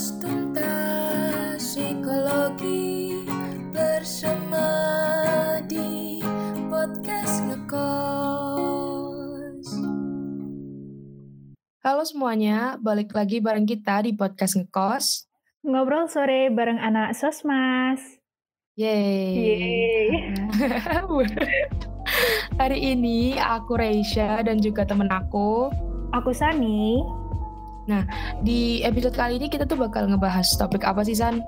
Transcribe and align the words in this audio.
Tuntas 0.00 1.60
psikologi 1.60 3.20
bersama 3.68 4.64
di 5.68 6.24
podcast 6.72 7.44
ngekos. 7.44 8.08
Halo 11.84 12.08
semuanya, 12.08 12.80
balik 12.80 13.12
lagi 13.12 13.44
bareng 13.44 13.68
kita 13.68 14.00
di 14.08 14.16
podcast 14.16 14.56
ngekos. 14.56 15.28
Ngobrol 15.68 16.08
sore 16.08 16.48
bareng 16.48 16.80
anak 16.80 17.12
Sosmas. 17.12 18.00
Yeay. 18.80 19.36
Yeay. 19.36 20.32
Hari 22.60 22.96
ini 22.96 23.36
aku 23.36 23.76
Reisha 23.76 24.40
dan 24.40 24.64
juga 24.64 24.88
temen 24.88 25.12
aku. 25.12 25.68
Aku 26.16 26.32
Sani. 26.32 27.19
Di 28.46 28.86
episode 28.86 29.16
kali 29.18 29.42
ini 29.42 29.50
kita 29.50 29.66
tuh 29.66 29.76
bakal 29.76 30.06
ngebahas 30.06 30.46
topik 30.54 30.86
apa 30.86 31.02
sih 31.02 31.18
San? 31.18 31.42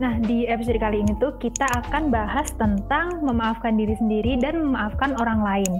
Nah, 0.00 0.18
di 0.18 0.48
episode 0.50 0.82
kali 0.82 1.04
ini 1.04 1.14
tuh 1.22 1.36
kita 1.38 1.68
akan 1.84 2.10
bahas 2.10 2.50
tentang 2.58 3.22
memaafkan 3.22 3.78
diri 3.78 3.94
sendiri 3.94 4.34
dan 4.40 4.58
memaafkan 4.58 5.14
orang 5.22 5.44
lain. 5.44 5.72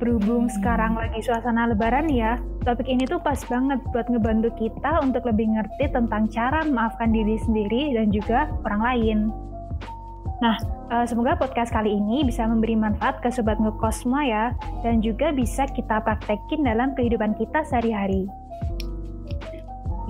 Berhubung 0.00 0.48
Hmm. 0.48 0.54
sekarang 0.56 0.92
lagi 0.96 1.20
suasana 1.20 1.68
lebaran 1.68 2.08
ya, 2.08 2.40
topik 2.64 2.88
ini 2.88 3.04
tuh 3.04 3.20
pas 3.20 3.36
banget 3.50 3.76
buat 3.92 4.08
ngebantu 4.08 4.48
kita 4.56 5.04
untuk 5.04 5.28
lebih 5.28 5.52
ngerti 5.52 5.92
tentang 5.92 6.30
cara 6.32 6.64
memaafkan 6.64 7.12
diri 7.12 7.36
sendiri 7.44 7.92
dan 7.92 8.08
juga 8.08 8.48
orang 8.64 8.80
lain. 8.80 9.18
Nah, 10.40 10.56
eh, 10.88 11.04
semoga 11.04 11.36
podcast 11.36 11.68
kali 11.68 11.92
ini 11.92 12.24
bisa 12.24 12.48
memberi 12.48 12.72
manfaat 12.72 13.20
ke 13.20 13.28
Sobat 13.28 13.60
Ngekos 13.60 14.08
semua 14.08 14.24
ya, 14.24 14.44
dan 14.80 15.04
juga 15.04 15.36
bisa 15.36 15.68
kita 15.68 16.00
praktekin 16.00 16.64
dalam 16.64 16.96
kehidupan 16.96 17.36
kita 17.36 17.60
sehari-hari. 17.68 18.24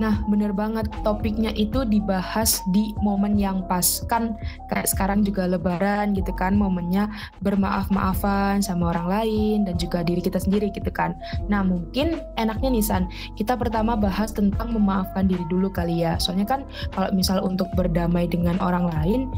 Nah, 0.01 0.17
bener 0.25 0.49
banget 0.49 0.89
topiknya 1.05 1.53
itu 1.53 1.85
dibahas 1.85 2.65
di 2.73 2.97
momen 3.05 3.37
yang 3.37 3.61
pas. 3.69 4.01
Kan 4.09 4.33
kayak 4.73 4.89
sekarang 4.89 5.21
juga 5.21 5.45
lebaran 5.45 6.17
gitu 6.17 6.33
kan, 6.33 6.57
momennya 6.57 7.05
bermaaf-maafan 7.45 8.65
sama 8.65 8.97
orang 8.97 9.07
lain 9.07 9.57
dan 9.69 9.77
juga 9.77 10.01
diri 10.01 10.25
kita 10.25 10.41
sendiri 10.41 10.73
gitu 10.73 10.89
kan. 10.89 11.13
Nah, 11.45 11.61
mungkin 11.61 12.17
enaknya 12.41 12.73
nih 12.73 12.81
San, 12.81 13.05
kita 13.37 13.53
pertama 13.53 13.93
bahas 13.93 14.33
tentang 14.33 14.73
memaafkan 14.73 15.29
diri 15.29 15.45
dulu 15.53 15.69
kali 15.69 16.01
ya. 16.01 16.17
Soalnya 16.17 16.49
kan 16.49 16.65
kalau 16.89 17.13
misal 17.13 17.37
untuk 17.45 17.69
berdamai 17.77 18.25
dengan 18.25 18.57
orang 18.57 18.89
lain, 18.89 19.29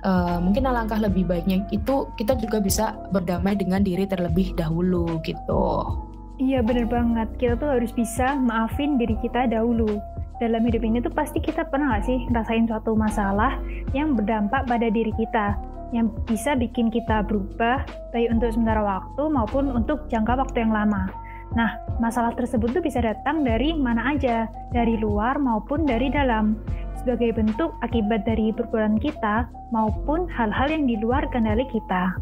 eh, 0.00 0.38
mungkin 0.40 0.64
alangkah 0.64 0.96
lebih 0.96 1.28
baiknya 1.28 1.60
itu 1.76 2.08
kita 2.16 2.40
juga 2.40 2.64
bisa 2.64 2.96
berdamai 3.12 3.52
dengan 3.52 3.84
diri 3.84 4.08
terlebih 4.08 4.56
dahulu 4.56 5.20
gitu. 5.20 5.92
Iya 6.36 6.60
bener 6.60 6.84
banget, 6.84 7.32
kita 7.40 7.56
tuh 7.56 7.80
harus 7.80 7.88
bisa 7.96 8.36
maafin 8.36 9.00
diri 9.00 9.16
kita 9.24 9.48
dahulu. 9.48 9.96
Dalam 10.36 10.68
hidup 10.68 10.84
ini 10.84 11.00
tuh 11.00 11.08
pasti 11.08 11.40
kita 11.40 11.64
pernah 11.64 11.96
gak 11.96 12.04
sih 12.04 12.28
ngerasain 12.28 12.68
suatu 12.68 12.92
masalah 12.92 13.56
yang 13.96 14.12
berdampak 14.12 14.68
pada 14.68 14.92
diri 14.92 15.08
kita, 15.16 15.56
yang 15.96 16.12
bisa 16.28 16.52
bikin 16.52 16.92
kita 16.92 17.24
berubah, 17.24 17.88
baik 18.12 18.28
untuk 18.28 18.52
sementara 18.52 18.84
waktu 18.84 19.22
maupun 19.32 19.72
untuk 19.72 20.04
jangka 20.12 20.36
waktu 20.36 20.60
yang 20.60 20.76
lama. 20.76 21.08
Nah, 21.56 21.80
masalah 22.04 22.36
tersebut 22.36 22.68
tuh 22.68 22.84
bisa 22.84 23.00
datang 23.00 23.40
dari 23.40 23.72
mana 23.72 24.12
aja, 24.12 24.44
dari 24.76 25.00
luar 25.00 25.40
maupun 25.40 25.88
dari 25.88 26.12
dalam, 26.12 26.60
sebagai 27.00 27.32
bentuk 27.32 27.72
akibat 27.80 28.28
dari 28.28 28.52
perbuatan 28.52 29.00
kita 29.00 29.48
maupun 29.72 30.28
hal-hal 30.28 30.68
yang 30.68 30.84
di 30.84 31.00
luar 31.00 31.24
kendali 31.32 31.64
kita. 31.72 32.12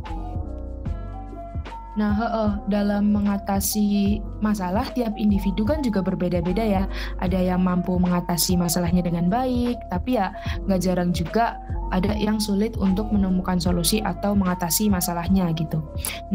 Nah, 1.95 2.11
heeh, 2.11 2.51
dalam 2.67 3.15
mengatasi 3.15 4.19
masalah 4.43 4.91
tiap 4.99 5.15
individu 5.15 5.63
kan 5.63 5.79
juga 5.79 6.03
berbeda-beda 6.03 6.63
ya. 6.63 6.85
Ada 7.23 7.55
yang 7.55 7.63
mampu 7.63 7.95
mengatasi 7.99 8.59
masalahnya 8.59 9.07
dengan 9.07 9.31
baik, 9.31 9.79
tapi 9.95 10.19
ya 10.19 10.35
nggak 10.67 10.81
jarang 10.83 11.15
juga 11.15 11.59
ada 11.95 12.11
yang 12.19 12.43
sulit 12.43 12.75
untuk 12.75 13.15
menemukan 13.15 13.63
solusi 13.63 14.03
atau 14.03 14.35
mengatasi 14.35 14.91
masalahnya 14.91 15.55
gitu. 15.55 15.79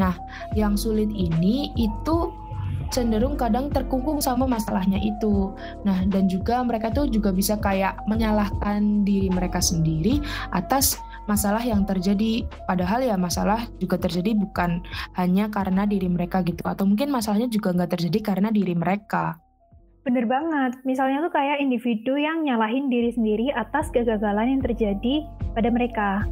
Nah, 0.00 0.16
yang 0.56 0.80
sulit 0.80 1.12
ini 1.12 1.76
itu 1.76 2.32
cenderung 2.90 3.38
kadang 3.38 3.70
terkungkung 3.70 4.18
sama 4.18 4.44
masalahnya 4.48 4.98
itu. 4.98 5.54
Nah, 5.86 6.02
dan 6.10 6.26
juga 6.26 6.60
mereka 6.64 6.90
tuh 6.90 7.06
juga 7.06 7.30
bisa 7.30 7.60
kayak 7.60 8.02
menyalahkan 8.10 9.06
diri 9.06 9.30
mereka 9.30 9.62
sendiri 9.62 10.18
atas 10.50 10.98
masalah 11.30 11.62
yang 11.62 11.86
terjadi. 11.86 12.42
Padahal 12.66 13.06
ya 13.06 13.14
masalah 13.14 13.70
juga 13.78 14.02
terjadi 14.02 14.34
bukan 14.34 14.82
hanya 15.14 15.46
karena 15.54 15.86
diri 15.86 16.10
mereka 16.10 16.42
gitu 16.42 16.66
atau 16.66 16.82
mungkin 16.82 17.14
masalahnya 17.14 17.46
juga 17.46 17.70
nggak 17.70 17.94
terjadi 17.94 18.18
karena 18.34 18.50
diri 18.50 18.74
mereka 18.74 19.38
Bener 20.00 20.24
banget, 20.24 20.80
misalnya 20.88 21.20
tuh 21.20 21.32
kayak 21.36 21.60
individu 21.60 22.16
yang 22.16 22.40
nyalahin 22.40 22.88
diri 22.88 23.12
sendiri 23.12 23.52
atas 23.52 23.92
kegagalan 23.92 24.56
yang 24.56 24.62
terjadi 24.64 25.28
pada 25.52 25.68
mereka. 25.68 26.24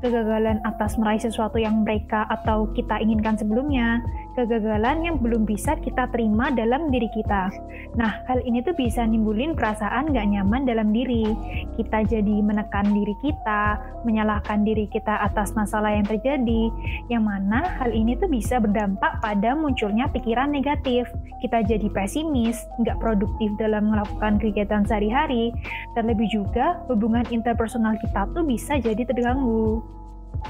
Kegagalan 0.00 0.64
atas 0.64 0.96
meraih 0.96 1.20
sesuatu 1.20 1.60
yang 1.60 1.84
mereka 1.84 2.24
atau 2.32 2.64
kita 2.72 2.96
inginkan 3.04 3.36
sebelumnya, 3.36 4.00
kegagalan 4.34 5.06
yang 5.06 5.16
belum 5.22 5.46
bisa 5.46 5.78
kita 5.80 6.10
terima 6.10 6.50
dalam 6.50 6.90
diri 6.90 7.08
kita. 7.14 7.50
Nah, 7.94 8.22
hal 8.26 8.42
ini 8.42 8.60
tuh 8.66 8.74
bisa 8.74 9.06
nimbulin 9.06 9.54
perasaan 9.54 10.10
gak 10.10 10.26
nyaman 10.26 10.66
dalam 10.66 10.90
diri. 10.90 11.30
Kita 11.78 12.02
jadi 12.04 12.42
menekan 12.42 12.90
diri 12.90 13.14
kita, 13.22 13.78
menyalahkan 14.02 14.66
diri 14.66 14.90
kita 14.90 15.22
atas 15.22 15.54
masalah 15.54 15.94
yang 15.94 16.04
terjadi, 16.04 16.70
yang 17.08 17.24
mana 17.24 17.64
hal 17.78 17.94
ini 17.94 18.18
tuh 18.18 18.28
bisa 18.28 18.58
berdampak 18.58 19.22
pada 19.22 19.54
munculnya 19.54 20.10
pikiran 20.10 20.50
negatif. 20.50 21.06
Kita 21.38 21.62
jadi 21.62 21.86
pesimis, 21.94 22.58
nggak 22.82 22.98
produktif 22.98 23.54
dalam 23.56 23.94
melakukan 23.94 24.42
kegiatan 24.42 24.82
sehari-hari, 24.84 25.54
terlebih 25.94 26.26
juga 26.28 26.82
hubungan 26.90 27.24
interpersonal 27.30 27.94
kita 28.02 28.26
tuh 28.34 28.42
bisa 28.42 28.76
jadi 28.82 29.06
terganggu. 29.06 29.80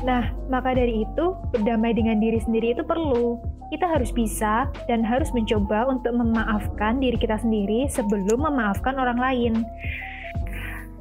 Nah, 0.02 0.34
maka 0.50 0.74
dari 0.74 1.06
itu, 1.06 1.38
berdamai 1.54 1.94
dengan 1.94 2.18
diri 2.18 2.42
sendiri 2.42 2.74
itu 2.74 2.82
perlu. 2.82 3.38
Kita 3.70 3.86
harus 3.86 4.10
bisa 4.10 4.66
dan 4.90 5.06
harus 5.06 5.30
mencoba 5.30 5.86
untuk 5.86 6.18
memaafkan 6.18 6.98
diri 6.98 7.14
kita 7.14 7.38
sendiri 7.38 7.86
sebelum 7.86 8.42
memaafkan 8.42 8.98
orang 8.98 9.18
lain. 9.22 9.54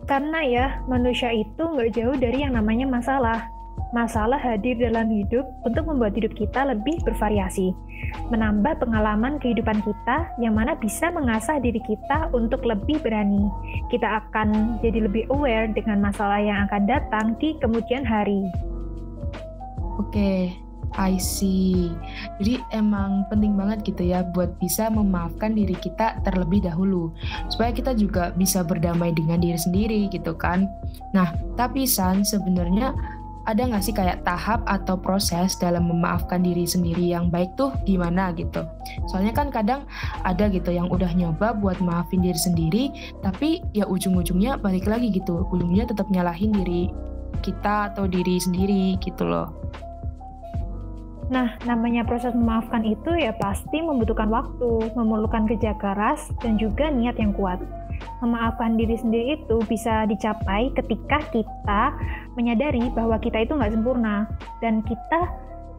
Karena 0.05 0.39
ya, 0.43 0.65
manusia 0.85 1.31
itu 1.31 1.63
nggak 1.63 1.95
jauh 1.95 2.15
dari 2.19 2.43
yang 2.43 2.53
namanya 2.53 2.85
masalah. 2.85 3.47
Masalah 3.93 4.41
hadir 4.41 4.73
dalam 4.81 5.05
hidup 5.05 5.45
untuk 5.69 5.85
membuat 5.85 6.17
hidup 6.17 6.33
kita 6.33 6.65
lebih 6.65 6.97
bervariasi, 7.05 7.77
menambah 8.33 8.81
pengalaman 8.81 9.37
kehidupan 9.37 9.85
kita 9.85 10.33
yang 10.41 10.57
mana 10.57 10.73
bisa 10.73 11.13
mengasah 11.13 11.61
diri 11.61 11.77
kita 11.85 12.33
untuk 12.33 12.65
lebih 12.65 12.97
berani. 13.05 13.45
Kita 13.93 14.25
akan 14.25 14.81
jadi 14.81 15.05
lebih 15.05 15.29
aware 15.29 15.69
dengan 15.69 16.01
masalah 16.01 16.41
yang 16.41 16.65
akan 16.65 16.89
datang 16.89 17.37
di 17.37 17.53
kemudian 17.61 18.01
hari. 18.01 18.49
Oke, 20.13 20.53
I 20.93 21.17
see. 21.17 21.89
Jadi 22.37 22.61
emang 22.69 23.25
penting 23.33 23.57
banget 23.57 23.81
gitu 23.81 24.05
ya 24.05 24.21
buat 24.21 24.61
bisa 24.61 24.93
memaafkan 24.93 25.57
diri 25.57 25.73
kita 25.73 26.21
terlebih 26.21 26.61
dahulu. 26.61 27.09
Supaya 27.49 27.73
kita 27.73 27.97
juga 27.97 28.29
bisa 28.37 28.61
berdamai 28.61 29.09
dengan 29.09 29.41
diri 29.41 29.57
sendiri 29.57 30.05
gitu 30.13 30.37
kan. 30.37 30.69
Nah, 31.17 31.33
tapi 31.57 31.89
San 31.89 32.21
sebenarnya 32.21 32.93
ada 33.49 33.65
nggak 33.65 33.81
sih 33.81 33.89
kayak 33.89 34.21
tahap 34.21 34.61
atau 34.69 34.93
proses 34.93 35.57
dalam 35.57 35.89
memaafkan 35.89 36.45
diri 36.45 36.69
sendiri 36.69 37.09
yang 37.09 37.33
baik 37.33 37.49
tuh 37.57 37.73
gimana 37.89 38.29
gitu. 38.37 38.61
Soalnya 39.09 39.33
kan 39.33 39.49
kadang 39.49 39.89
ada 40.21 40.45
gitu 40.45 40.69
yang 40.69 40.93
udah 40.93 41.09
nyoba 41.17 41.57
buat 41.57 41.81
maafin 41.81 42.21
diri 42.21 42.37
sendiri, 42.37 42.83
tapi 43.25 43.65
ya 43.73 43.89
ujung-ujungnya 43.89 44.61
balik 44.61 44.85
lagi 44.85 45.09
gitu. 45.09 45.41
Ujungnya 45.49 45.89
tetap 45.89 46.05
nyalahin 46.13 46.53
diri 46.53 46.93
kita 47.41 47.89
atau 47.89 48.05
diri 48.05 48.37
sendiri 48.37 48.93
gitu 49.01 49.25
loh. 49.25 49.49
Nah, 51.33 51.57
namanya 51.65 52.05
proses 52.05 52.29
memaafkan 52.37 52.85
itu 52.85 53.09
ya 53.17 53.33
pasti 53.41 53.81
membutuhkan 53.81 54.29
waktu, 54.29 54.93
memerlukan 54.93 55.49
kerja 55.49 55.73
keras, 55.81 56.29
dan 56.45 56.61
juga 56.61 56.93
niat 56.93 57.17
yang 57.17 57.33
kuat. 57.33 57.57
Memaafkan 58.21 58.77
diri 58.77 58.93
sendiri 58.93 59.41
itu 59.41 59.57
bisa 59.65 60.05
dicapai 60.05 60.69
ketika 60.77 61.25
kita 61.33 61.81
menyadari 62.37 62.85
bahwa 62.93 63.17
kita 63.17 63.41
itu 63.41 63.57
nggak 63.57 63.73
sempurna, 63.73 64.29
dan 64.61 64.85
kita 64.85 65.25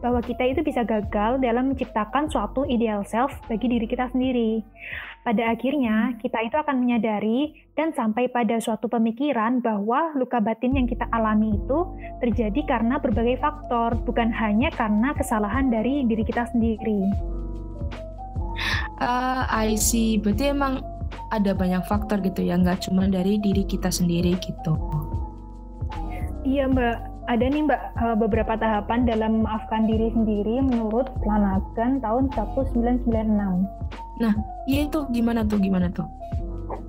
bahwa 0.03 0.19
kita 0.23 0.43
itu 0.47 0.61
bisa 0.63 0.83
gagal 0.83 1.39
dalam 1.39 1.71
menciptakan 1.71 2.27
suatu 2.31 2.63
ideal 2.67 3.03
self 3.05 3.31
bagi 3.47 3.67
diri 3.71 3.87
kita 3.87 4.09
sendiri. 4.11 4.63
Pada 5.25 5.57
akhirnya, 5.57 6.13
kita 6.21 6.37
itu 6.45 6.53
akan 6.53 6.85
menyadari 6.85 7.65
dan 7.73 7.89
sampai 7.97 8.29
pada 8.29 8.61
suatu 8.61 8.85
pemikiran 8.85 9.57
bahwa 9.57 10.13
luka 10.13 10.37
batin 10.37 10.77
yang 10.77 10.85
kita 10.85 11.09
alami 11.09 11.57
itu 11.57 11.79
terjadi 12.21 12.61
karena 12.69 13.01
berbagai 13.01 13.41
faktor, 13.41 13.97
bukan 14.05 14.29
hanya 14.29 14.69
karena 14.69 15.17
kesalahan 15.17 15.73
dari 15.73 16.05
diri 16.05 16.21
kita 16.21 16.45
sendiri. 16.53 17.09
Ah, 19.01 19.49
I 19.49 19.73
see. 19.75 20.21
Berarti 20.21 20.53
emang 20.53 20.85
ada 21.33 21.57
banyak 21.57 21.81
faktor 21.89 22.21
gitu 22.21 22.45
ya, 22.45 22.61
nggak 22.61 22.85
cuma 22.85 23.09
dari 23.09 23.41
diri 23.41 23.65
kita 23.65 23.89
sendiri 23.89 24.37
gitu. 24.39 24.77
Iya 26.45 26.69
Mbak, 26.69 26.97
ada 27.25 27.45
nih 27.45 27.65
Mbak 27.65 27.81
eh, 27.97 28.15
beberapa 28.17 28.53
tahapan 28.57 29.05
dalam 29.05 29.41
memaafkan 29.41 29.89
diri 29.89 30.13
sendiri 30.13 30.61
menurut 30.61 31.09
Flanagan 31.25 32.01
tahun 32.01 32.29
1996. 32.33 33.09
Iya 34.69 34.79
itu 34.87 34.99
gimana 35.11 35.43
tuh, 35.43 35.59
gimana 35.59 35.87
tuh? 35.91 36.07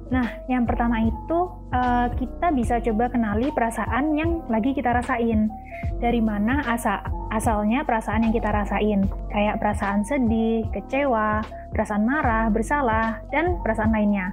Nah, 0.06 0.30
yang 0.46 0.62
pertama 0.62 1.02
itu 1.02 1.38
uh, 1.74 2.06
kita 2.14 2.54
bisa 2.54 2.78
coba 2.78 3.10
kenali 3.10 3.50
perasaan 3.50 4.14
yang 4.14 4.38
lagi 4.46 4.70
kita 4.70 4.94
rasain. 4.94 5.50
Dari 5.98 6.22
mana 6.22 6.62
asa 6.62 7.02
asalnya 7.34 7.82
perasaan 7.82 8.22
yang 8.22 8.32
kita 8.32 8.54
rasain, 8.54 9.10
kayak 9.34 9.58
perasaan 9.58 10.06
sedih, 10.06 10.62
kecewa, 10.70 11.42
perasaan 11.74 12.06
marah, 12.06 12.46
bersalah, 12.54 13.18
dan 13.34 13.58
perasaan 13.66 13.90
lainnya. 13.90 14.30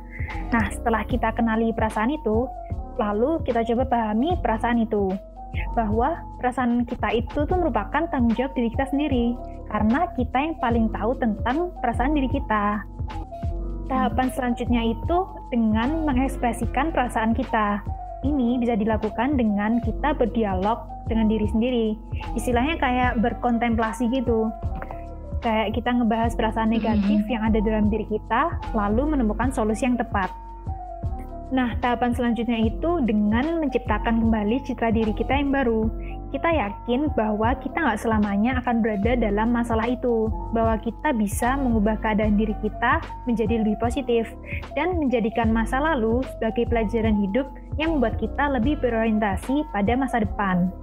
Nah, 0.54 0.70
setelah 0.70 1.02
kita 1.10 1.34
kenali 1.34 1.74
perasaan 1.74 2.14
itu, 2.14 2.46
lalu 3.02 3.42
kita 3.42 3.66
coba 3.74 3.84
pahami 3.90 4.38
perasaan 4.40 4.86
itu 4.86 5.10
bahwa 5.74 6.22
perasaan 6.42 6.86
kita 6.86 7.14
itu 7.14 7.46
tuh 7.46 7.58
merupakan 7.58 8.06
tanggung 8.10 8.34
jawab 8.38 8.54
diri 8.58 8.70
kita 8.74 8.86
sendiri 8.90 9.38
karena 9.70 10.06
kita 10.14 10.38
yang 10.38 10.56
paling 10.62 10.86
tahu 10.94 11.18
tentang 11.18 11.74
perasaan 11.82 12.14
diri 12.14 12.30
kita. 12.30 12.86
Tahapan 13.90 14.28
selanjutnya 14.34 14.82
itu 14.96 15.18
dengan 15.52 16.08
mengekspresikan 16.08 16.94
perasaan 16.94 17.36
kita. 17.36 17.84
Ini 18.24 18.58
bisa 18.58 18.80
dilakukan 18.80 19.36
dengan 19.36 19.84
kita 19.84 20.16
berdialog 20.16 20.80
dengan 21.12 21.28
diri 21.28 21.48
sendiri. 21.52 21.88
Istilahnya 22.40 22.80
kayak 22.80 23.20
berkontemplasi 23.20 24.08
gitu. 24.14 24.48
Kayak 25.44 25.76
kita 25.76 25.92
ngebahas 25.92 26.32
perasaan 26.40 26.72
negatif 26.72 27.20
mm 27.20 27.28
-hmm. 27.28 27.34
yang 27.36 27.44
ada 27.44 27.60
dalam 27.60 27.92
diri 27.92 28.08
kita, 28.08 28.64
lalu 28.72 29.12
menemukan 29.12 29.52
solusi 29.52 29.84
yang 29.84 30.00
tepat. 30.00 30.32
Nah, 31.54 31.78
tahapan 31.86 32.18
selanjutnya 32.18 32.66
itu 32.66 33.06
dengan 33.06 33.62
menciptakan 33.62 34.26
kembali 34.26 34.66
citra 34.66 34.90
diri 34.90 35.14
kita 35.14 35.38
yang 35.38 35.54
baru. 35.54 35.86
Kita 36.34 36.50
yakin 36.50 37.14
bahwa 37.14 37.54
kita 37.62 37.78
nggak 37.78 38.02
selamanya 38.02 38.58
akan 38.58 38.82
berada 38.82 39.14
dalam 39.14 39.54
masalah 39.54 39.86
itu, 39.86 40.34
bahwa 40.50 40.82
kita 40.82 41.14
bisa 41.14 41.54
mengubah 41.62 42.02
keadaan 42.02 42.42
diri 42.42 42.58
kita 42.66 43.06
menjadi 43.30 43.62
lebih 43.62 43.78
positif, 43.78 44.26
dan 44.74 44.98
menjadikan 44.98 45.54
masa 45.54 45.78
lalu 45.78 46.26
sebagai 46.34 46.66
pelajaran 46.74 47.22
hidup 47.22 47.46
yang 47.78 48.02
membuat 48.02 48.18
kita 48.18 48.50
lebih 48.50 48.82
berorientasi 48.82 49.62
pada 49.70 49.94
masa 49.94 50.26
depan. 50.26 50.74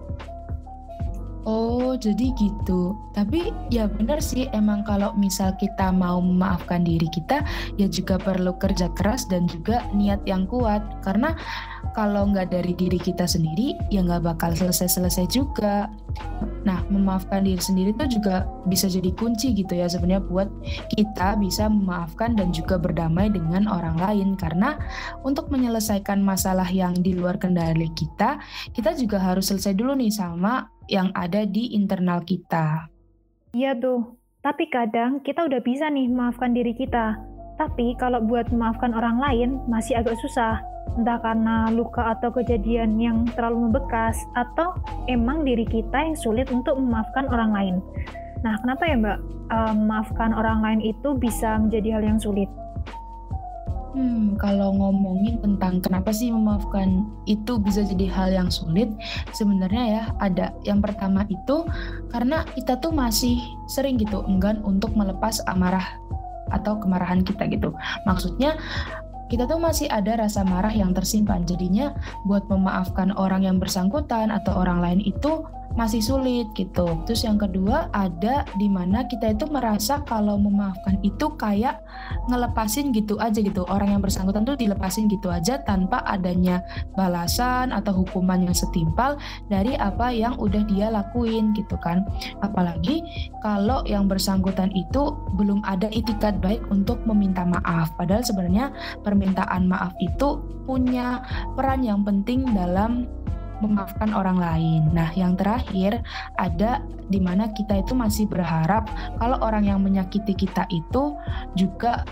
Oh, 1.49 1.97
jadi 1.97 2.37
gitu. 2.37 2.93
Tapi 3.17 3.49
ya 3.73 3.89
benar 3.89 4.21
sih, 4.21 4.45
emang 4.53 4.85
kalau 4.85 5.17
misal 5.17 5.57
kita 5.57 5.89
mau 5.89 6.21
memaafkan 6.21 6.85
diri 6.85 7.09
kita, 7.09 7.41
ya 7.81 7.89
juga 7.89 8.21
perlu 8.21 8.53
kerja 8.61 8.93
keras 8.93 9.25
dan 9.25 9.49
juga 9.49 9.89
niat 9.97 10.21
yang 10.29 10.45
kuat. 10.45 10.85
Karena 11.01 11.33
kalau 11.97 12.29
nggak 12.29 12.53
dari 12.53 12.77
diri 12.77 13.01
kita 13.01 13.25
sendiri 13.25 13.75
ya 13.89 14.05
nggak 14.05 14.23
bakal 14.23 14.53
selesai-selesai 14.53 15.27
juga. 15.33 15.89
Nah, 16.61 16.85
memaafkan 16.93 17.49
diri 17.49 17.63
sendiri 17.63 17.97
itu 17.97 18.21
juga 18.21 18.45
bisa 18.69 18.85
jadi 18.85 19.09
kunci 19.17 19.57
gitu 19.57 19.73
ya 19.73 19.89
sebenarnya 19.89 20.21
buat 20.21 20.53
kita 20.93 21.41
bisa 21.41 21.73
memaafkan 21.73 22.37
dan 22.37 22.53
juga 22.53 22.77
berdamai 22.77 23.33
dengan 23.33 23.65
orang 23.65 23.97
lain 23.97 24.37
karena 24.37 24.77
untuk 25.25 25.49
menyelesaikan 25.49 26.21
masalah 26.21 26.69
yang 26.69 26.93
di 27.01 27.17
luar 27.17 27.41
kendali 27.41 27.89
kita, 27.97 28.37
kita 28.77 28.93
juga 28.93 29.17
harus 29.17 29.49
selesai 29.49 29.73
dulu 29.73 29.97
nih 29.97 30.13
sama 30.13 30.69
yang 30.91 31.15
ada 31.15 31.47
di 31.47 31.79
internal 31.79 32.27
kita. 32.27 32.91
Iya 33.55 33.79
tuh, 33.79 34.19
tapi 34.43 34.67
kadang 34.67 35.23
kita 35.23 35.47
udah 35.47 35.63
bisa 35.63 35.87
nih 35.87 36.11
memaafkan 36.11 36.51
diri 36.51 36.75
kita. 36.75 37.15
Tapi 37.57 37.95
kalau 38.03 38.19
buat 38.25 38.51
memaafkan 38.51 38.91
orang 38.91 39.23
lain 39.23 39.49
masih 39.71 40.03
agak 40.03 40.19
susah 40.19 40.59
entah 40.99 41.23
karena 41.23 41.71
luka 41.71 42.19
atau 42.19 42.35
kejadian 42.35 42.99
yang 42.99 43.23
terlalu 43.39 43.71
membekas 43.71 44.19
atau 44.35 44.75
emang 45.07 45.47
diri 45.47 45.63
kita 45.63 45.95
yang 46.03 46.19
sulit 46.19 46.51
untuk 46.51 46.75
memaafkan 46.75 47.31
orang 47.31 47.51
lain. 47.55 47.77
Nah, 48.43 48.59
kenapa 48.65 48.89
ya 48.89 48.97
Mbak 48.99 49.19
memaafkan 49.77 50.31
orang 50.35 50.59
lain 50.65 50.81
itu 50.83 51.15
bisa 51.15 51.61
menjadi 51.61 52.01
hal 52.01 52.03
yang 52.03 52.19
sulit? 52.19 52.49
Hmm, 53.91 54.39
kalau 54.39 54.71
ngomongin 54.71 55.43
tentang 55.43 55.83
kenapa 55.83 56.15
sih 56.15 56.31
memaafkan 56.31 57.11
itu 57.27 57.59
bisa 57.59 57.83
jadi 57.83 58.07
hal 58.07 58.29
yang 58.31 58.47
sulit, 58.47 58.87
sebenarnya 59.35 59.85
ya 59.87 60.03
ada. 60.23 60.47
Yang 60.63 60.91
pertama 60.91 61.27
itu 61.27 61.67
karena 62.15 62.47
kita 62.55 62.79
tuh 62.79 62.95
masih 62.95 63.43
sering 63.67 63.99
gitu 63.99 64.23
enggan 64.31 64.63
untuk 64.63 64.95
melepas 64.95 65.43
amarah 65.51 65.83
atau 66.55 66.79
kemarahan 66.79 67.27
kita 67.27 67.51
gitu. 67.51 67.75
Maksudnya 68.07 68.59
kita 69.31 69.47
tuh 69.47 69.63
masih 69.63 69.87
ada 69.87 70.19
rasa 70.19 70.43
marah 70.43 70.75
yang 70.75 70.91
tersimpan. 70.91 71.47
Jadinya 71.47 71.95
buat 72.27 72.51
memaafkan 72.51 73.15
orang 73.15 73.47
yang 73.47 73.63
bersangkutan 73.63 74.35
atau 74.35 74.59
orang 74.59 74.83
lain 74.83 75.01
itu 75.07 75.47
masih 75.79 76.03
sulit 76.03 76.51
gitu. 76.59 76.99
Terus 77.07 77.23
yang 77.23 77.39
kedua 77.39 77.87
ada 77.95 78.43
di 78.59 78.67
mana 78.67 79.07
kita 79.07 79.35
itu 79.35 79.47
merasa 79.47 80.03
kalau 80.03 80.35
memaafkan 80.35 80.99
itu 81.07 81.31
kayak 81.39 81.79
ngelepasin 82.27 82.91
gitu 82.91 83.15
aja 83.23 83.39
gitu. 83.39 83.63
Orang 83.71 83.95
yang 83.95 84.03
bersangkutan 84.03 84.43
tuh 84.43 84.59
dilepasin 84.59 85.07
gitu 85.07 85.31
aja 85.31 85.63
tanpa 85.63 86.03
adanya 86.11 86.63
balasan 86.99 87.71
atau 87.71 88.03
hukuman 88.03 88.43
yang 88.43 88.57
setimpal 88.57 89.15
dari 89.47 89.79
apa 89.79 90.11
yang 90.11 90.35
udah 90.43 90.63
dia 90.67 90.91
lakuin 90.91 91.55
gitu 91.55 91.79
kan. 91.79 92.03
Apalagi 92.43 93.03
kalau 93.39 93.87
yang 93.87 94.11
bersangkutan 94.11 94.75
itu 94.75 95.15
belum 95.39 95.63
ada 95.63 95.87
itikat 95.95 96.43
baik 96.43 96.67
untuk 96.75 96.99
meminta 97.07 97.47
maaf. 97.47 97.95
Padahal 97.95 98.27
sebenarnya 98.27 98.75
permintaan 99.07 99.20
maaf 99.67 99.93
itu 100.01 100.41
punya 100.65 101.21
peran 101.59 101.83
yang 101.85 102.07
penting 102.07 102.47
dalam 102.55 103.07
memaafkan 103.61 104.11
orang 104.17 104.41
lain. 104.41 104.89
Nah, 104.97 105.13
yang 105.13 105.37
terakhir 105.37 106.01
ada 106.41 106.81
di 107.13 107.21
mana 107.21 107.53
kita 107.53 107.85
itu 107.85 107.93
masih 107.93 108.25
berharap 108.27 108.89
kalau 109.21 109.37
orang 109.45 109.69
yang 109.69 109.85
menyakiti 109.85 110.33
kita 110.33 110.65
itu 110.73 111.15
juga 111.55 112.09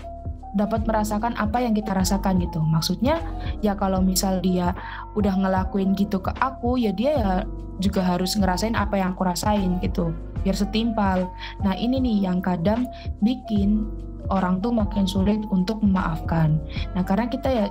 dapat 0.53 0.85
merasakan 0.85 1.37
apa 1.37 1.61
yang 1.61 1.77
kita 1.77 1.93
rasakan 1.93 2.41
gitu. 2.41 2.61
Maksudnya 2.61 3.21
ya 3.61 3.77
kalau 3.77 4.01
misal 4.01 4.41
dia 4.41 4.73
udah 5.13 5.33
ngelakuin 5.37 5.93
gitu 5.93 6.17
ke 6.21 6.33
aku 6.41 6.81
ya 6.81 6.89
dia 6.93 7.11
ya 7.17 7.33
juga 7.79 8.01
harus 8.01 8.33
ngerasain 8.35 8.73
apa 8.73 8.97
yang 8.97 9.13
aku 9.13 9.25
rasain 9.25 9.77
gitu. 9.81 10.13
Biar 10.41 10.55
setimpal. 10.55 11.27
Nah, 11.61 11.73
ini 11.75 11.99
nih 11.99 12.29
yang 12.29 12.39
kadang 12.39 12.87
bikin 13.21 13.85
orang 14.27 14.59
tuh 14.59 14.75
makin 14.75 15.07
sulit 15.07 15.39
untuk 15.49 15.79
memaafkan. 15.79 16.59
Nah, 16.93 17.03
karena 17.07 17.31
kita 17.31 17.49
ya 17.49 17.65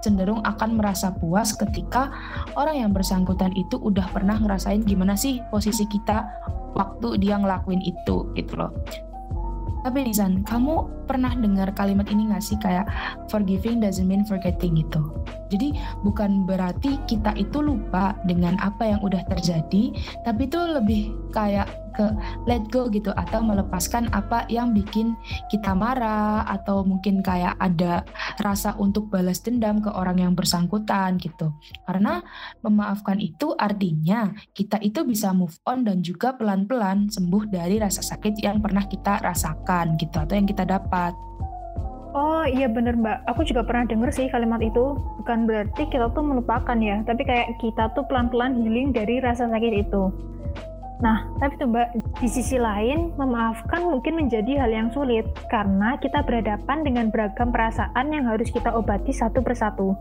cenderung 0.00 0.40
akan 0.42 0.80
merasa 0.80 1.12
puas 1.12 1.52
ketika 1.52 2.08
orang 2.56 2.88
yang 2.88 2.92
bersangkutan 2.96 3.52
itu 3.52 3.76
udah 3.76 4.08
pernah 4.10 4.40
ngerasain 4.40 4.80
gimana 4.88 5.12
sih 5.12 5.44
posisi 5.52 5.84
kita 5.84 6.24
waktu 6.72 7.20
dia 7.20 7.36
ngelakuin 7.36 7.84
itu 7.84 8.24
gitu 8.32 8.52
loh. 8.56 8.72
Tapi 9.80 10.04
Nizan, 10.04 10.44
kamu 10.44 11.08
pernah 11.08 11.32
dengar 11.32 11.72
kalimat 11.72 12.04
ini 12.12 12.28
gak 12.28 12.44
sih 12.44 12.60
kayak 12.60 12.84
forgiving 13.32 13.80
doesn't 13.80 14.04
mean 14.04 14.28
forgetting 14.28 14.76
gitu. 14.76 15.00
Jadi 15.48 15.72
bukan 16.04 16.44
berarti 16.44 17.00
kita 17.08 17.32
itu 17.40 17.64
lupa 17.64 18.12
dengan 18.28 18.60
apa 18.60 18.92
yang 18.92 19.00
udah 19.00 19.24
terjadi, 19.32 19.96
tapi 20.22 20.40
itu 20.46 20.60
lebih 20.60 21.16
kayak 21.32 21.64
ke 21.94 22.06
let 22.46 22.62
go 22.72 22.86
gitu 22.88 23.10
atau 23.14 23.42
melepaskan 23.42 24.08
apa 24.14 24.46
yang 24.48 24.72
bikin 24.72 25.14
kita 25.48 25.72
marah 25.74 26.46
atau 26.46 26.82
mungkin 26.86 27.20
kayak 27.20 27.56
ada 27.58 28.02
rasa 28.40 28.74
untuk 28.78 29.10
balas 29.12 29.42
dendam 29.42 29.82
ke 29.82 29.90
orang 29.92 30.22
yang 30.22 30.32
bersangkutan 30.34 31.18
gitu. 31.18 31.52
Karena 31.84 32.22
memaafkan 32.62 33.18
itu 33.18 33.52
artinya 33.58 34.32
kita 34.54 34.78
itu 34.80 35.02
bisa 35.04 35.30
move 35.34 35.54
on 35.66 35.84
dan 35.86 36.00
juga 36.00 36.34
pelan-pelan 36.34 37.10
sembuh 37.10 37.50
dari 37.50 37.76
rasa 37.80 38.02
sakit 38.02 38.40
yang 38.40 38.62
pernah 38.62 38.84
kita 38.86 39.20
rasakan 39.22 39.98
gitu 39.98 40.16
atau 40.20 40.34
yang 40.34 40.48
kita 40.48 40.64
dapat. 40.64 41.12
Oh 42.10 42.42
iya 42.42 42.66
bener 42.66 42.98
mbak, 42.98 43.22
aku 43.30 43.46
juga 43.46 43.62
pernah 43.62 43.86
denger 43.86 44.10
sih 44.10 44.26
kalimat 44.34 44.58
itu. 44.58 44.98
Bukan 45.22 45.46
berarti 45.46 45.86
kita 45.86 46.10
tuh 46.10 46.26
melupakan 46.26 46.74
ya, 46.74 47.06
tapi 47.06 47.22
kayak 47.22 47.54
kita 47.62 47.86
tuh 47.94 48.02
pelan-pelan 48.10 48.58
healing 48.58 48.90
dari 48.90 49.22
rasa 49.22 49.46
sakit 49.46 49.86
itu. 49.86 50.10
Nah, 51.00 51.24
tapi 51.40 51.56
tuh 51.56 51.68
Mbak, 51.72 52.20
di 52.20 52.28
sisi 52.28 52.60
lain, 52.60 53.16
memaafkan 53.16 53.88
mungkin 53.88 54.20
menjadi 54.20 54.60
hal 54.60 54.68
yang 54.68 54.88
sulit 54.92 55.24
karena 55.48 55.96
kita 55.96 56.20
berhadapan 56.20 56.84
dengan 56.84 57.08
beragam 57.08 57.48
perasaan 57.48 58.12
yang 58.12 58.28
harus 58.28 58.52
kita 58.52 58.68
obati 58.68 59.08
satu 59.08 59.40
persatu. 59.40 59.96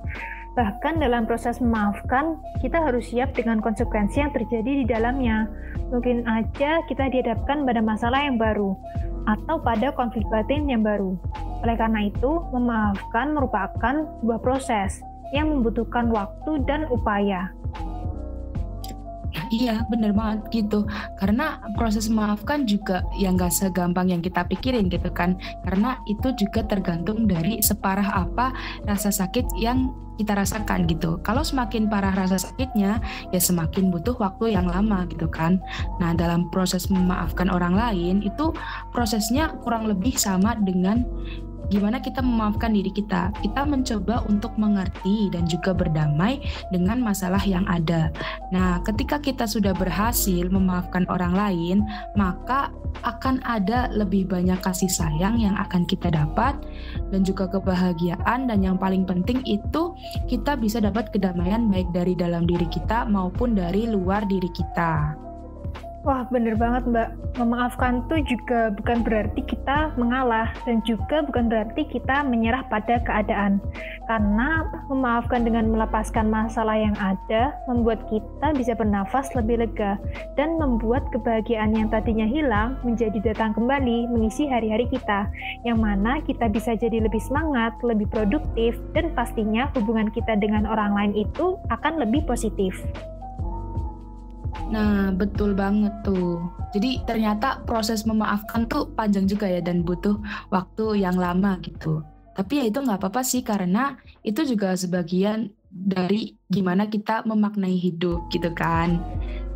Bahkan 0.59 0.99
dalam 0.99 1.23
proses 1.23 1.63
memaafkan, 1.63 2.35
kita 2.59 2.83
harus 2.83 3.07
siap 3.07 3.31
dengan 3.31 3.63
konsekuensi 3.63 4.19
yang 4.19 4.35
terjadi 4.35 4.83
di 4.83 4.85
dalamnya. 4.85 5.47
Mungkin 5.87 6.27
aja 6.27 6.83
kita 6.91 7.07
dihadapkan 7.07 7.63
pada 7.63 7.79
masalah 7.79 8.27
yang 8.27 8.35
baru 8.35 8.75
atau 9.23 9.55
pada 9.63 9.95
konflik 9.95 10.27
batin 10.27 10.67
yang 10.67 10.83
baru. 10.83 11.15
Oleh 11.63 11.79
karena 11.79 12.11
itu, 12.11 12.43
memaafkan 12.51 13.39
merupakan 13.39 13.95
sebuah 14.19 14.39
proses 14.43 14.99
yang 15.31 15.47
membutuhkan 15.47 16.11
waktu 16.11 16.59
dan 16.67 16.91
upaya. 16.91 17.55
Iya, 19.49 19.81
bener 19.89 20.13
banget 20.13 20.45
gitu. 20.53 20.85
Karena 21.17 21.57
proses 21.73 22.05
memaafkan 22.05 22.69
juga 22.69 23.01
yang 23.17 23.33
gak 23.33 23.49
segampang 23.49 24.13
yang 24.13 24.21
kita 24.21 24.45
pikirin 24.45 24.93
gitu 24.93 25.09
kan. 25.09 25.37
Karena 25.65 25.97
itu 26.05 26.29
juga 26.37 26.61
tergantung 26.69 27.25
dari 27.25 27.57
separah 27.57 28.29
apa 28.29 28.53
rasa 28.85 29.09
sakit 29.09 29.57
yang 29.57 29.89
kita 30.19 30.35
rasakan 30.35 30.83
gitu. 30.85 31.15
Kalau 31.23 31.47
semakin 31.47 31.87
parah 31.87 32.11
rasa 32.11 32.35
sakitnya, 32.35 32.99
ya 33.31 33.39
semakin 33.39 33.87
butuh 33.87 34.19
waktu 34.19 34.51
yang 34.51 34.67
lama 34.67 35.07
gitu 35.07 35.31
kan. 35.31 35.63
Nah, 36.03 36.11
dalam 36.11 36.51
proses 36.51 36.91
memaafkan 36.91 37.47
orang 37.47 37.71
lain 37.71 38.19
itu 38.19 38.51
prosesnya 38.91 39.55
kurang 39.63 39.87
lebih 39.87 40.19
sama 40.19 40.59
dengan 40.59 41.07
gimana 41.69 42.01
kita 42.01 42.19
memaafkan 42.19 42.73
diri 42.73 42.89
kita. 42.89 43.33
Kita 43.41 43.63
mencoba 43.65 44.25
untuk 44.27 44.53
mengerti 44.57 45.29
dan 45.33 45.45
juga 45.45 45.71
berdamai 45.71 46.41
dengan 46.73 46.99
masalah 47.01 47.41
yang 47.45 47.63
ada. 47.69 48.09
Nah, 48.49 48.81
ketika 48.83 49.21
kita 49.21 49.45
sudah 49.45 49.71
berhasil 49.77 50.49
memaafkan 50.49 51.05
orang 51.07 51.33
lain, 51.33 51.77
maka 52.17 52.73
akan 53.05 53.39
ada 53.45 53.87
lebih 53.93 54.27
banyak 54.27 54.57
kasih 54.59 54.89
sayang 54.89 55.39
yang 55.39 55.55
akan 55.55 55.85
kita 55.85 56.11
dapat 56.11 56.57
dan 57.13 57.21
juga 57.23 57.47
kebahagiaan 57.47 58.49
dan 58.49 58.59
yang 58.65 58.75
paling 58.75 59.05
penting 59.05 59.39
itu 59.45 59.93
kita 60.27 60.57
bisa 60.57 60.81
dapat 60.81 61.13
kedamaian 61.13 61.69
baik 61.69 61.87
dari 61.93 62.17
dalam 62.17 62.43
diri 62.49 62.65
kita 62.67 63.05
maupun 63.07 63.55
dari 63.55 63.87
luar 63.87 64.25
diri 64.25 64.49
kita. 64.51 65.28
Wah, 65.99 66.23
bener 66.31 66.55
banget 66.55 66.87
Mbak. 66.87 67.09
Memaafkan 67.43 68.07
tuh 68.07 68.23
juga 68.23 68.71
bukan 68.71 69.03
berarti 69.03 69.43
kita 69.43 69.91
mengalah 69.99 70.47
dan 70.63 70.79
juga 70.87 71.19
bukan 71.27 71.51
berarti 71.51 71.83
kita 71.91 72.23
menyerah 72.23 72.63
pada 72.71 73.03
keadaan. 73.03 73.59
Karena 74.07 74.63
memaafkan 74.87 75.43
dengan 75.43 75.67
melepaskan 75.67 76.31
masalah 76.31 76.79
yang 76.79 76.95
ada 77.03 77.51
membuat 77.67 77.99
kita 78.07 78.55
bisa 78.55 78.79
bernafas 78.79 79.27
lebih 79.35 79.59
lega 79.59 79.99
dan 80.39 80.55
membuat 80.55 81.03
kebahagiaan 81.11 81.75
yang 81.75 81.91
tadinya 81.91 82.23
hilang 82.23 82.79
menjadi 82.87 83.19
datang 83.19 83.51
kembali 83.59 84.07
mengisi 84.07 84.47
hari-hari 84.47 84.87
kita. 84.87 85.27
Yang 85.67 85.79
mana 85.83 86.23
kita 86.23 86.47
bisa 86.47 86.79
jadi 86.79 87.03
lebih 87.03 87.19
semangat, 87.19 87.75
lebih 87.83 88.07
produktif, 88.07 88.79
dan 88.95 89.11
pastinya 89.19 89.67
hubungan 89.75 90.07
kita 90.15 90.39
dengan 90.39 90.63
orang 90.63 90.95
lain 90.95 91.27
itu 91.27 91.59
akan 91.67 91.99
lebih 91.99 92.23
positif. 92.23 92.71
Nah, 94.69 95.09
betul 95.09 95.57
banget 95.57 95.91
tuh. 96.05 96.45
Jadi 96.77 97.01
ternyata 97.09 97.65
proses 97.65 98.05
memaafkan 98.05 98.69
tuh 98.69 98.85
panjang 98.93 99.25
juga 99.25 99.49
ya 99.49 99.61
dan 99.65 99.81
butuh 99.81 100.17
waktu 100.53 101.01
yang 101.01 101.17
lama 101.17 101.57
gitu. 101.65 102.05
Tapi 102.37 102.61
ya 102.61 102.65
itu 102.69 102.79
nggak 102.79 103.01
apa-apa 103.01 103.25
sih 103.25 103.41
karena 103.41 103.97
itu 104.21 104.45
juga 104.45 104.77
sebagian 104.77 105.49
dari 105.69 106.37
gimana 106.47 106.85
kita 106.87 107.25
memaknai 107.25 107.75
hidup 107.75 108.29
gitu 108.29 108.53
kan. 108.53 109.01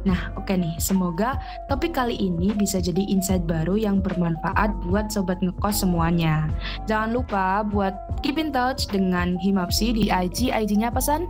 Nah, 0.03 0.35
oke 0.35 0.51
okay 0.51 0.59
nih, 0.59 0.75
semoga 0.83 1.39
topik 1.71 1.95
kali 1.95 2.19
ini 2.19 2.51
bisa 2.51 2.83
jadi 2.83 3.07
insight 3.07 3.47
baru 3.47 3.79
yang 3.79 4.03
bermanfaat 4.03 4.75
buat 4.83 5.07
sobat 5.07 5.39
ngekos 5.39 5.79
semuanya. 5.79 6.51
Jangan 6.91 7.15
lupa 7.15 7.63
buat 7.63 7.95
keep 8.19 8.35
in 8.35 8.51
touch 8.51 8.91
dengan 8.91 9.39
Himapsi 9.39 9.95
di 9.95 10.11
IG. 10.11 10.51
IG-nya 10.51 10.91
apa, 10.91 10.99
San? 10.99 11.23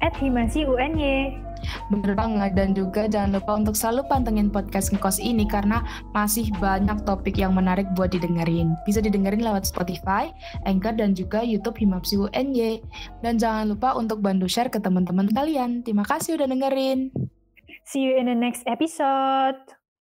At 0.00 0.16
Himasi 0.16 0.64
UNY. 0.64 1.47
Bener 1.88 2.12
banget 2.18 2.52
dan 2.58 2.74
juga 2.76 3.06
jangan 3.06 3.38
lupa 3.40 3.52
untuk 3.56 3.74
selalu 3.78 4.04
pantengin 4.10 4.48
podcast 4.52 4.90
ngekos 4.90 5.22
ini 5.22 5.46
karena 5.46 5.84
masih 6.12 6.50
banyak 6.58 7.02
topik 7.06 7.38
yang 7.38 7.54
menarik 7.54 7.86
buat 7.94 8.10
didengerin. 8.12 8.74
Bisa 8.84 8.98
didengerin 8.98 9.44
lewat 9.44 9.68
Spotify, 9.68 10.30
Anchor 10.68 10.96
dan 10.96 11.14
juga 11.14 11.40
YouTube 11.44 11.78
Himapsi 11.78 12.18
UNY. 12.18 12.82
Dan 13.22 13.38
jangan 13.38 13.70
lupa 13.70 13.94
untuk 13.94 14.20
bantu 14.20 14.50
share 14.50 14.68
ke 14.68 14.82
teman-teman 14.82 15.30
kalian. 15.30 15.86
Terima 15.86 16.02
kasih 16.02 16.36
udah 16.36 16.50
dengerin. 16.50 17.14
See 17.88 18.04
you 18.04 18.20
in 18.20 18.28
the 18.28 18.36
next 18.36 18.68
episode. 18.68 19.77